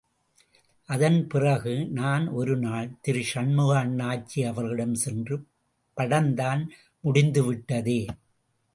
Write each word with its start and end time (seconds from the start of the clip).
அதன் 0.89 1.27
பிறகு 1.27 1.73
நான் 1.91 2.25
ஒரு 2.29 2.57
நாள் 2.57 2.89
திரு 3.01 3.23
சண்முக 3.23 3.71
அண்ணாச்சி 3.83 4.39
அவர்களிடம் 4.47 4.97
சென்று 5.03 5.37
படம் 5.97 6.33
தான் 6.33 6.63
முடிந்துவிட்டதே. 7.03 7.99